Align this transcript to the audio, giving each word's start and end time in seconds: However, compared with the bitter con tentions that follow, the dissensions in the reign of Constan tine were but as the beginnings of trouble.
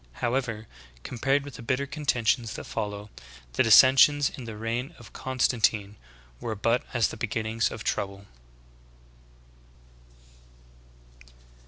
However, 0.13 0.65
compared 1.03 1.45
with 1.45 1.57
the 1.57 1.61
bitter 1.61 1.85
con 1.85 2.07
tentions 2.07 2.53
that 2.55 2.63
follow, 2.63 3.11
the 3.53 3.61
dissensions 3.61 4.31
in 4.31 4.45
the 4.45 4.57
reign 4.57 4.95
of 4.97 5.13
Constan 5.13 5.61
tine 5.61 5.95
were 6.39 6.55
but 6.55 6.83
as 6.91 7.09
the 7.09 7.17
beginnings 7.17 7.69
of 7.69 7.83
trouble. 7.83 8.25